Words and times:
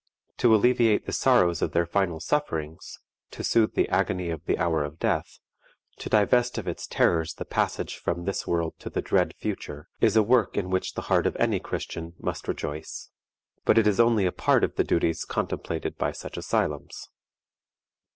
To 0.37 0.55
alleviate 0.55 1.05
the 1.05 1.13
sorrows 1.13 1.61
of 1.61 1.73
their 1.73 1.85
final 1.85 2.19
sufferings, 2.19 2.97
to 3.29 3.43
soothe 3.43 3.75
the 3.75 3.87
agony 3.89 4.31
of 4.31 4.43
the 4.45 4.57
hour 4.57 4.83
of 4.83 4.97
death, 4.97 5.37
to 5.99 6.09
divest 6.09 6.57
of 6.57 6.67
its 6.67 6.87
terrors 6.87 7.35
the 7.35 7.45
passage 7.45 7.97
from 7.97 8.23
this 8.25 8.47
world 8.47 8.73
to 8.79 8.89
the 8.89 9.03
dread 9.03 9.35
future, 9.35 9.89
is 9.99 10.15
a 10.15 10.23
work 10.23 10.57
in 10.57 10.71
which 10.71 10.93
the 10.95 11.03
heart 11.03 11.27
of 11.27 11.35
any 11.35 11.59
Christian 11.59 12.15
must 12.17 12.47
rejoice. 12.47 13.11
But 13.63 13.77
it 13.77 13.85
is 13.85 13.99
only 13.99 14.25
a 14.25 14.31
part 14.31 14.63
of 14.63 14.73
the 14.73 14.83
duties 14.83 15.23
contemplated 15.23 15.99
by 15.99 16.13
such 16.13 16.35
asylums. 16.35 17.07